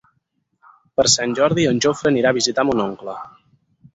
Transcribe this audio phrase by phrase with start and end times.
[0.99, 3.17] Per Sant Jordi en Jofre anirà a visitar mon oncle.